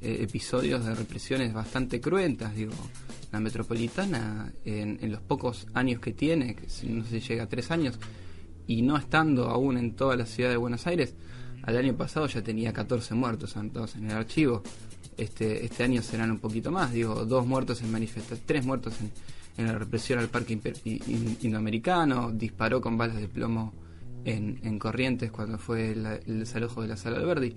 eh, 0.00 0.18
episodios 0.20 0.84
de 0.84 0.94
represiones 0.94 1.52
bastante 1.52 2.00
cruentas, 2.00 2.54
digo. 2.54 2.74
La 3.30 3.40
metropolitana, 3.40 4.52
en, 4.64 4.98
en 5.02 5.12
los 5.12 5.20
pocos 5.20 5.66
años 5.74 6.00
que 6.00 6.12
tiene, 6.12 6.54
que 6.54 6.66
no 6.88 7.04
se 7.04 7.20
llega 7.20 7.44
a 7.44 7.48
tres 7.48 7.70
años, 7.70 7.98
y 8.66 8.82
no 8.82 8.96
estando 8.96 9.48
aún 9.48 9.76
en 9.78 9.94
toda 9.94 10.16
la 10.16 10.24
ciudad 10.26 10.50
de 10.50 10.56
Buenos 10.56 10.86
Aires, 10.86 11.14
al 11.68 11.76
año 11.76 11.94
pasado 11.96 12.26
ya 12.26 12.42
tenía 12.42 12.72
14 12.72 13.14
muertos 13.14 13.56
anotados 13.56 13.94
en 13.96 14.06
el 14.10 14.16
archivo. 14.16 14.62
Este, 15.16 15.64
este 15.64 15.84
año 15.84 16.00
serán 16.02 16.30
un 16.30 16.38
poquito 16.38 16.70
más, 16.70 16.92
digo, 16.92 17.24
dos 17.26 17.46
muertos 17.46 17.82
en 17.82 17.90
manifestación, 17.92 18.40
tres 18.46 18.64
muertos 18.64 18.94
en, 19.56 19.66
la 19.66 19.76
represión 19.76 20.18
al 20.20 20.28
parque 20.28 20.56
indoamericano, 21.42 22.30
disparó 22.32 22.80
con 22.80 22.96
balas 22.96 23.16
de 23.20 23.28
plomo 23.28 23.72
en, 24.24 24.60
en 24.62 24.78
Corrientes 24.78 25.30
cuando 25.30 25.58
fue 25.58 25.94
la- 25.94 26.14
el 26.16 26.38
desalojo 26.40 26.82
de 26.82 26.88
la 26.88 26.96
sala 26.96 27.18
Alberdi. 27.18 27.54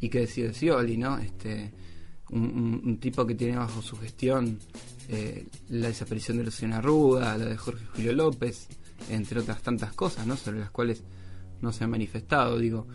Y 0.00 0.08
que 0.08 0.20
decía 0.20 0.52
Scioli, 0.52 0.96
¿no? 0.96 1.18
Este, 1.18 1.72
un 2.30 2.98
tipo 3.00 3.26
que 3.26 3.34
tiene 3.34 3.56
bajo 3.56 3.80
su 3.82 3.96
gestión 3.96 4.58
eh, 5.08 5.46
la 5.70 5.88
desaparición 5.88 6.36
de 6.36 6.44
Luciana 6.44 6.80
Ruda, 6.80 7.38
la 7.38 7.46
de 7.46 7.56
Jorge 7.56 7.84
Julio 7.94 8.12
López, 8.12 8.68
entre 9.08 9.40
otras 9.40 9.62
tantas 9.62 9.92
cosas, 9.94 10.26
¿no? 10.26 10.36
Sobre 10.36 10.58
las 10.60 10.70
cuales 10.70 11.02
no 11.62 11.72
se 11.72 11.84
ha 11.84 11.88
manifestado. 11.88 12.58
Digo, 12.58 12.86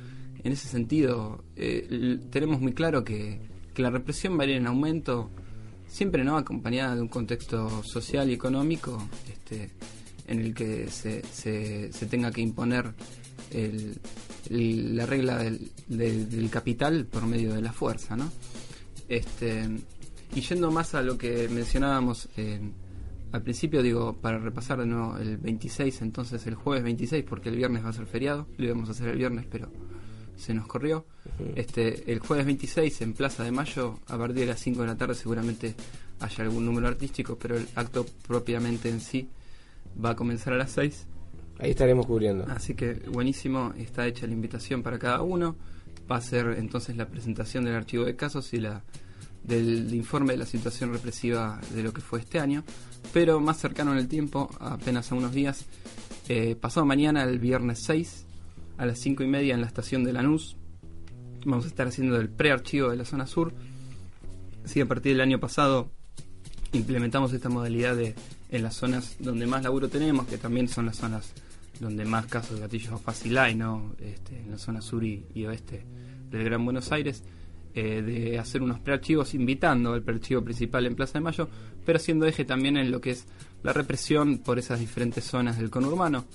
en 0.44 0.52
ese 0.52 0.68
sentido, 0.68 1.44
eh, 1.56 2.20
tenemos 2.32 2.60
muy 2.62 2.74
claro 2.74 3.04
que, 3.04 3.40
la 3.76 3.90
represión 3.90 4.38
va 4.38 4.44
a 4.44 4.46
ir 4.46 4.52
en 4.52 4.68
aumento, 4.68 5.32
siempre 5.88 6.24
no 6.24 6.38
acompañada 6.38 6.96
de 6.96 7.02
un 7.02 7.08
contexto 7.08 7.82
social 7.84 8.30
y 8.30 8.34
económico 8.34 9.02
este, 9.32 9.72
en 10.28 10.40
el 10.42 10.54
que 10.54 10.88
se, 10.90 11.24
se, 11.24 11.90
tenga 12.08 12.32
que 12.32 12.42
imponer 12.42 12.94
el- 13.52 14.00
la 14.96 15.06
regla 15.08 15.40
del 15.88 16.50
capital 16.52 17.06
por 17.08 17.26
medio 17.26 17.54
de 17.54 17.62
la 17.62 17.74
fuerza, 17.74 18.16
¿no? 18.16 18.32
Este, 19.10 19.68
y 20.36 20.42
yendo 20.42 20.70
más 20.72 20.94
a 20.96 21.02
lo 21.02 21.18
que 21.18 21.48
mencionábamos 21.50 22.30
eh, 22.38 22.60
al 23.32 23.42
principio, 23.42 23.82
digo, 23.82 24.14
para 24.22 24.38
repasar 24.38 24.80
de 24.80 24.86
nuevo 24.86 25.18
el 25.18 25.38
26, 25.38 26.02
entonces 26.04 26.46
el 26.46 26.56
jueves 26.56 26.84
26, 26.84 27.24
porque 27.28 27.50
el 27.50 27.56
viernes 27.56 27.84
va 27.84 27.90
a 27.90 27.94
ser 27.94 28.06
feriado, 28.06 28.48
lo 28.58 28.66
íbamos 28.66 28.90
a 28.90 28.92
hacer 28.92 29.08
el 29.10 29.18
viernes, 29.18 29.46
pero 29.50 29.72
se 30.36 30.54
nos 30.54 30.68
corrió. 30.68 31.06
Este, 31.56 32.12
el 32.12 32.20
jueves 32.20 32.46
26 32.46 33.02
en 33.02 33.14
Plaza 33.14 33.44
de 33.44 33.52
Mayo, 33.52 34.00
a 34.08 34.18
partir 34.18 34.40
de 34.40 34.46
las 34.48 34.60
5 34.60 34.82
de 34.82 34.88
la 34.88 34.98
tarde 34.98 35.16
seguramente 35.16 35.76
haya 36.20 36.44
algún 36.44 36.66
número 36.66 36.88
artístico, 36.88 37.38
pero 37.38 37.58
el 37.58 37.68
acto 37.76 38.06
propiamente 38.28 38.90
en 38.90 39.00
sí 39.00 39.30
va 40.04 40.12
a 40.12 40.16
comenzar 40.16 40.54
a 40.54 40.58
las 40.58 40.72
6. 40.72 41.08
Ahí 41.60 41.72
estaremos 41.72 42.06
cubriendo. 42.06 42.46
Así 42.50 42.74
que 42.74 42.94
buenísimo, 42.94 43.74
está 43.78 44.08
hecha 44.08 44.28
la 44.28 44.34
invitación 44.34 44.84
para 44.84 44.98
cada 45.00 45.22
uno. 45.22 45.56
Va 46.12 46.18
a 46.18 46.22
ser 46.22 46.56
entonces 46.58 46.98
la 46.98 47.08
presentación 47.08 47.64
del 47.64 47.76
archivo 47.76 48.06
de 48.06 48.16
casos 48.16 48.54
y 48.54 48.58
la 48.58 48.84
del 49.44 49.94
informe 49.94 50.34
de 50.34 50.38
la 50.38 50.46
situación 50.46 50.94
represiva 50.94 51.60
de 51.74 51.84
lo 51.84 51.94
que 51.94 52.02
fue 52.02 52.20
este 52.20 52.40
año. 52.40 52.64
Pero 53.12 53.40
más 53.40 53.58
cercano 53.58 53.92
en 53.92 54.00
el 54.00 54.08
tiempo, 54.08 54.50
apenas 54.60 55.12
a 55.12 55.16
unos 55.16 55.34
días, 55.34 55.66
eh, 56.30 56.56
pasado 56.56 56.86
mañana, 56.86 57.24
el 57.24 57.40
viernes 57.40 57.84
6, 57.84 58.26
a 58.78 58.86
las 58.86 59.00
5 59.00 59.24
y 59.24 59.28
media 59.28 59.54
en 59.54 59.62
la 59.62 59.68
estación 59.68 60.04
de 60.04 60.14
Lanús, 60.14 60.58
vamos 61.46 61.66
a 61.66 61.68
estar 61.68 61.88
haciendo 61.88 62.20
el 62.20 62.30
prearchivo 62.30 62.90
de 62.90 62.98
la 62.98 63.06
zona 63.06 63.28
sur. 63.28 63.54
Sí, 64.66 64.82
a 64.82 64.86
partir 64.86 65.14
del 65.14 65.22
año 65.22 65.40
pasado 65.40 65.92
implementamos 66.72 67.34
esta 67.34 67.50
modalidad 67.50 67.96
de 67.96 68.16
en 68.54 68.62
las 68.62 68.76
zonas 68.76 69.16
donde 69.20 69.48
más 69.48 69.64
laburo 69.64 69.90
tenemos, 69.90 70.28
que 70.28 70.38
también 70.38 70.68
son 70.68 70.86
las 70.86 70.98
zonas 70.98 71.34
donde 71.80 72.06
más 72.06 72.28
casos 72.28 72.56
de 72.56 72.62
gatillos 72.62 73.02
fácil 73.02 73.38
hay, 73.38 73.56
¿no? 73.56 73.96
Este, 74.00 74.40
en 74.40 74.52
la 74.52 74.60
zona 74.60 74.80
sur 74.82 75.04
y, 75.04 75.46
oeste 75.46 75.84
del 76.30 76.44
Gran 76.44 76.64
Buenos 76.64 76.92
Aires, 76.92 77.24
eh, 77.74 78.04
de 78.04 78.38
hacer 78.38 78.62
unos 78.62 78.80
prearchivos 78.80 79.34
invitando 79.34 79.94
al 79.94 80.04
prearchivo 80.04 80.44
principal 80.44 80.86
en 80.86 80.96
Plaza 80.96 81.14
de 81.14 81.22
Mayo, 81.22 81.50
pero 81.84 81.98
haciendo 81.98 82.28
eje 82.28 82.46
también 82.46 82.78
en 82.78 82.92
lo 82.92 83.02
que 83.02 83.12
es 83.12 83.26
la 83.64 83.74
represión 83.74 84.38
por 84.38 84.60
esas 84.60 84.80
diferentes 84.80 85.24
zonas 85.24 85.58
del 85.58 85.72
conurbano. 85.72 86.26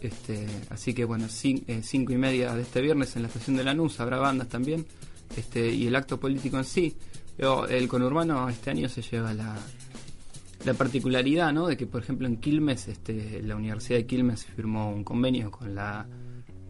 Este, 0.00 0.46
así 0.70 0.94
que 0.94 1.04
bueno, 1.04 1.26
cin- 1.26 1.64
eh, 1.66 1.80
cinco 1.82 2.12
y 2.12 2.18
media 2.18 2.54
de 2.54 2.62
este 2.62 2.80
viernes 2.80 3.16
en 3.16 3.22
la 3.22 3.28
estación 3.28 3.56
de 3.56 3.64
Lanús 3.64 3.98
habrá 4.00 4.18
bandas 4.18 4.48
también, 4.48 4.86
este, 5.36 5.72
y 5.72 5.86
el 5.86 5.96
acto 5.96 6.18
político 6.20 6.56
en 6.58 6.64
sí. 6.64 6.96
Pero 7.36 7.66
el 7.68 7.86
conurbano 7.88 8.48
este 8.48 8.70
año 8.70 8.88
se 8.88 9.00
lleva 9.02 9.32
la, 9.34 9.56
la 10.64 10.74
particularidad, 10.74 11.52
¿no? 11.52 11.66
De 11.68 11.76
que, 11.76 11.86
por 11.86 12.02
ejemplo, 12.02 12.26
en 12.26 12.36
Quilmes, 12.38 12.88
este, 12.88 13.40
la 13.42 13.54
Universidad 13.56 13.98
de 13.98 14.06
Quilmes 14.06 14.44
firmó 14.44 14.90
un 14.90 15.04
convenio 15.04 15.50
con 15.50 15.74
la 15.74 16.06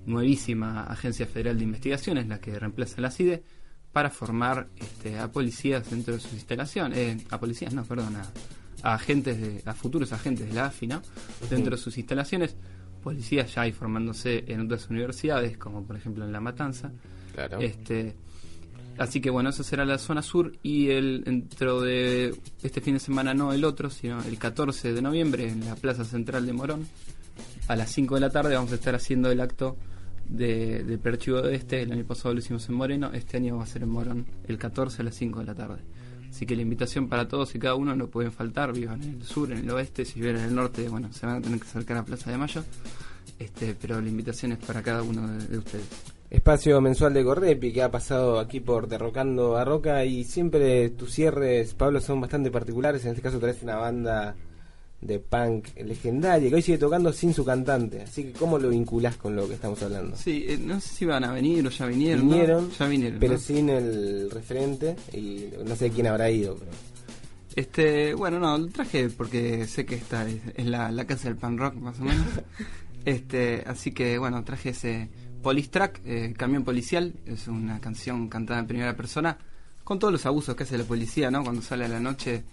nuevísima 0.06 0.84
Agencia 0.84 1.26
Federal 1.26 1.58
de 1.58 1.64
Investigaciones, 1.64 2.28
la 2.28 2.40
que 2.40 2.58
reemplaza 2.58 3.00
la 3.00 3.10
CIDE, 3.10 3.42
para 3.92 4.10
formar 4.10 4.68
este, 4.76 5.18
a 5.18 5.30
policías 5.32 5.90
dentro 5.90 6.14
de 6.14 6.20
sus 6.20 6.32
instalaciones, 6.34 6.98
eh, 6.98 7.16
a 7.30 7.38
policías, 7.40 7.72
no, 7.74 7.84
perdón, 7.84 8.16
a, 8.16 8.30
a 8.82 8.94
agentes, 8.94 9.40
de, 9.40 9.62
a 9.64 9.72
futuros 9.74 10.12
agentes 10.12 10.46
de 10.48 10.52
la 10.54 10.66
AFI, 10.66 10.86
¿no? 10.86 11.02
Dentro 11.50 11.76
de 11.76 11.82
sus 11.82 11.96
instalaciones, 11.98 12.54
policías 13.08 13.54
ya 13.54 13.62
hay 13.62 13.72
formándose 13.72 14.44
en 14.48 14.60
otras 14.60 14.90
universidades, 14.90 15.56
como 15.56 15.82
por 15.82 15.96
ejemplo 15.96 16.26
en 16.26 16.32
La 16.32 16.40
Matanza. 16.40 16.92
Claro. 17.34 17.58
Este, 17.58 18.14
así 18.98 19.22
que 19.22 19.30
bueno, 19.30 19.48
esa 19.48 19.64
será 19.64 19.86
la 19.86 19.96
zona 19.96 20.20
sur 20.20 20.52
y 20.62 20.90
el 20.90 21.24
dentro 21.24 21.80
de 21.80 22.38
este 22.62 22.82
fin 22.82 22.92
de 22.92 23.00
semana 23.00 23.32
no 23.32 23.54
el 23.54 23.64
otro, 23.64 23.88
sino 23.88 24.22
el 24.24 24.38
14 24.38 24.92
de 24.92 25.00
noviembre 25.00 25.48
en 25.48 25.64
la 25.64 25.74
Plaza 25.74 26.04
Central 26.04 26.44
de 26.44 26.52
Morón 26.52 26.86
a 27.66 27.76
las 27.76 27.90
5 27.92 28.16
de 28.16 28.20
la 28.20 28.28
tarde 28.28 28.54
vamos 28.54 28.72
a 28.72 28.74
estar 28.74 28.94
haciendo 28.94 29.30
el 29.30 29.40
acto 29.40 29.78
de, 30.28 30.84
del 30.84 30.98
perchivo 30.98 31.40
de 31.40 31.54
este. 31.54 31.80
El 31.80 31.92
año 31.92 32.04
pasado 32.04 32.34
lo 32.34 32.40
hicimos 32.40 32.68
en 32.68 32.74
Moreno, 32.74 33.10
este 33.14 33.38
año 33.38 33.56
va 33.56 33.62
a 33.62 33.66
ser 33.66 33.84
en 33.84 33.88
Morón 33.88 34.26
el 34.46 34.58
14 34.58 35.00
a 35.00 35.04
las 35.06 35.14
5 35.14 35.40
de 35.40 35.46
la 35.46 35.54
tarde. 35.54 35.80
Así 36.30 36.46
que 36.46 36.56
la 36.56 36.62
invitación 36.62 37.08
para 37.08 37.26
todos 37.28 37.54
y 37.54 37.58
cada 37.58 37.74
uno 37.74 37.94
no 37.96 38.08
pueden 38.08 38.32
faltar, 38.32 38.72
vivan 38.72 39.02
en 39.02 39.14
el 39.14 39.22
sur, 39.22 39.50
en 39.50 39.58
el 39.58 39.70
oeste, 39.70 40.04
si 40.04 40.20
viven 40.20 40.36
en 40.36 40.44
el 40.44 40.54
norte, 40.54 40.88
bueno, 40.88 41.12
se 41.12 41.26
van 41.26 41.36
a 41.36 41.40
tener 41.40 41.58
que 41.58 41.66
acercar 41.66 41.96
a 41.96 42.04
Plaza 42.04 42.30
de 42.30 42.38
Mayo, 42.38 42.64
este, 43.38 43.74
pero 43.80 44.00
la 44.00 44.08
invitación 44.08 44.52
es 44.52 44.58
para 44.58 44.82
cada 44.82 45.02
uno 45.02 45.26
de, 45.26 45.46
de 45.46 45.58
ustedes. 45.58 45.86
Espacio 46.30 46.78
mensual 46.82 47.14
de 47.14 47.24
Correpi 47.24 47.72
que 47.72 47.82
ha 47.82 47.90
pasado 47.90 48.38
aquí 48.38 48.60
por 48.60 48.86
Derrocando 48.86 49.56
a 49.56 49.64
Roca 49.64 50.04
y 50.04 50.24
siempre 50.24 50.90
tus 50.90 51.12
cierres, 51.12 51.72
Pablo, 51.72 52.02
son 52.02 52.20
bastante 52.20 52.50
particulares. 52.50 53.02
En 53.04 53.12
este 53.12 53.22
caso 53.22 53.38
traes 53.38 53.62
una 53.62 53.76
banda 53.76 54.36
de 55.00 55.20
punk 55.20 55.68
legendaria 55.76 56.48
que 56.48 56.56
hoy 56.56 56.62
sigue 56.62 56.78
tocando 56.78 57.12
sin 57.12 57.32
su 57.32 57.44
cantante. 57.44 58.02
Así 58.02 58.24
que, 58.24 58.32
¿cómo 58.32 58.58
lo 58.58 58.68
vinculás 58.70 59.16
con 59.16 59.36
lo 59.36 59.46
que 59.46 59.54
estamos 59.54 59.82
hablando? 59.82 60.16
Sí, 60.16 60.44
eh, 60.48 60.58
no 60.58 60.80
sé 60.80 60.88
si 60.88 61.04
van 61.04 61.24
a 61.24 61.32
venir 61.32 61.66
o 61.66 61.70
ya 61.70 61.86
vinieron. 61.86 62.24
¿no? 62.26 62.30
Vinieron, 62.30 62.70
ya 62.70 62.86
vinieron. 62.86 63.18
pero 63.20 63.34
¿no? 63.34 63.38
sin 63.38 63.68
el 63.68 64.30
referente 64.30 64.96
y 65.12 65.46
no 65.64 65.76
sé 65.76 65.90
quién 65.90 66.08
habrá 66.08 66.30
ido. 66.30 66.56
Pero... 66.56 66.70
Este, 67.54 68.14
bueno, 68.14 68.38
no, 68.38 68.56
lo 68.56 68.68
traje 68.68 69.08
porque 69.08 69.66
sé 69.66 69.84
que 69.84 69.96
esta 69.96 70.28
es, 70.28 70.40
es 70.54 70.66
la, 70.66 70.90
la 70.90 71.06
casa 71.06 71.28
del 71.28 71.36
pan 71.36 71.58
rock, 71.58 71.74
más 71.74 71.98
o 72.00 72.04
menos. 72.04 72.26
este, 73.04 73.64
así 73.66 73.92
que, 73.92 74.18
bueno, 74.18 74.44
traje 74.44 74.70
ese 74.70 75.08
Police 75.42 75.68
Track, 75.68 76.00
eh, 76.04 76.34
Camión 76.36 76.64
Policial, 76.64 77.14
es 77.26 77.48
una 77.48 77.80
canción 77.80 78.28
cantada 78.28 78.60
en 78.60 78.66
primera 78.66 78.96
persona, 78.96 79.38
con 79.84 79.98
todos 79.98 80.12
los 80.12 80.26
abusos 80.26 80.54
que 80.54 80.64
hace 80.64 80.76
la 80.76 80.84
policía, 80.84 81.30
¿no? 81.30 81.42
Cuando 81.42 81.62
sale 81.62 81.84
a 81.84 81.88
la 81.88 82.00
noche 82.00 82.44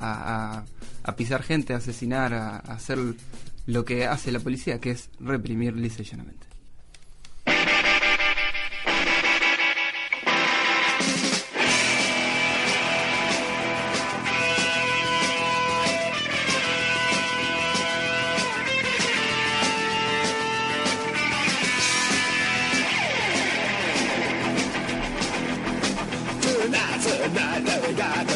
a, 0.00 0.58
a- 0.58 0.64
a 1.06 1.16
pisar 1.16 1.42
gente, 1.42 1.74
a 1.74 1.78
asesinar, 1.78 2.32
a, 2.34 2.56
a 2.56 2.58
hacer 2.74 2.98
lo 3.66 3.84
que 3.84 4.06
hace 4.06 4.32
la 4.32 4.40
policía, 4.40 4.80
que 4.80 4.90
es 4.90 5.10
reprimir 5.20 5.74
lisa 5.76 6.02
y 6.02 6.04
llanamente. 6.04 6.46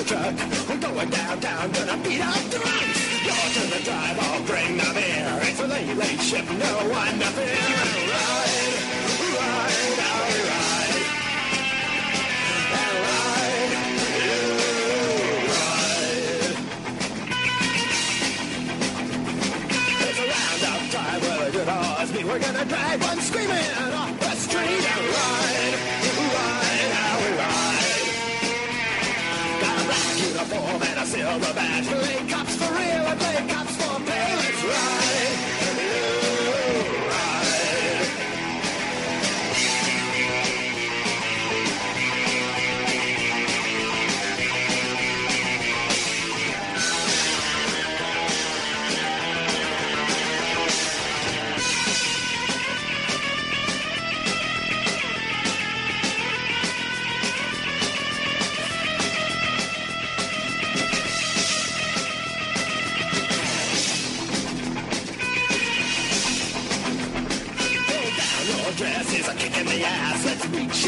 Truck. 0.09 0.35
We're 0.69 0.79
going 0.79 1.11
downtown, 1.11 1.71
gonna 1.71 1.97
beat 2.03 2.23
up 2.23 2.43
the 2.49 2.59
run. 2.65 2.87
Door 3.29 3.49
to 3.57 3.63
the 3.75 3.81
drive, 3.85 4.19
I'll 4.19 4.43
bring 4.45 4.79
the 4.79 4.91
beer. 4.97 5.39
It's 5.43 5.61
a 5.61 5.67
late, 5.67 5.97
late 5.97 6.21
shift, 6.21 6.51
no 6.51 6.75
one 6.89 7.19
to 7.19 7.29
fear. 7.37 7.61
Ride, 8.09 8.79
ride, 9.37 10.01
I'll 10.09 10.33
ride. 10.49 10.97
And 12.81 12.97
ride, 13.05 13.73
you 14.25 14.41
ride. 15.53 16.57
It's 20.09 20.21
a 20.21 20.27
roundup 20.33 20.83
drive 20.89 21.21
where 21.23 21.39
the 21.45 21.53
good 21.53 21.69
mean 22.15 22.27
we're 22.27 22.39
gonna 22.39 22.65
drive 22.65 22.99
one 23.03 23.21
screaming 23.21 23.71
off 23.93 24.19
the 24.21 24.31
street 24.37 25.18
masquerade. 31.79 32.38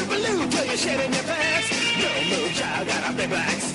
you 0.01 0.07
believe 0.07 0.51
till 0.51 0.65
you 0.65 0.77
shed 0.77 1.01
in 1.05 1.13
your 1.13 1.23
pants. 1.25 1.69
Don't 2.01 2.29
move, 2.31 2.55
child, 2.55 2.89
gotta 2.89 3.13
be 3.13 3.27
back. 3.27 3.70